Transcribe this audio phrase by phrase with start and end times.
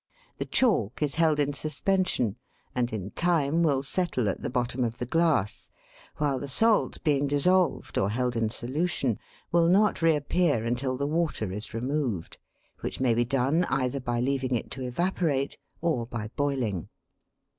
[0.39, 2.35] The chalk is held in suspension,
[2.73, 5.69] and in time will settle at the bottom of the glass,
[6.17, 9.19] while the salt, being dissolved, or held in solution,
[9.51, 12.39] will not reappear until the water is removed,
[12.79, 16.89] which may be done either by leaving it to evaporate or by boiling.